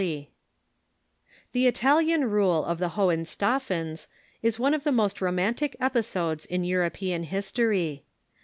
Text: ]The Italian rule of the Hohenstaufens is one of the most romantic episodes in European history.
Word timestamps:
]The 0.01 0.33
Italian 1.67 2.25
rule 2.25 2.65
of 2.65 2.79
the 2.79 2.89
Hohenstaufens 2.97 4.07
is 4.41 4.57
one 4.57 4.73
of 4.73 4.83
the 4.83 4.91
most 4.91 5.21
romantic 5.21 5.75
episodes 5.79 6.47
in 6.47 6.63
European 6.63 7.21
history. 7.21 8.01